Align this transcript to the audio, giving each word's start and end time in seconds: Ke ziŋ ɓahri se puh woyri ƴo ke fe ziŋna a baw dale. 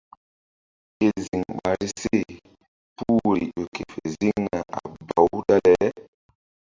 Ke 0.97 1.07
ziŋ 1.23 1.41
ɓahri 1.57 1.87
se 1.99 2.17
puh 2.95 3.13
woyri 3.23 3.45
ƴo 3.55 3.63
ke 3.75 3.83
fe 3.91 4.01
ziŋna 4.19 4.57
a 4.77 4.79
baw 5.07 5.29
dale. 5.47 5.87